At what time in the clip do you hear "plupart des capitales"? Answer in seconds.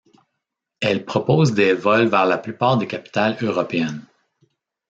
2.39-3.37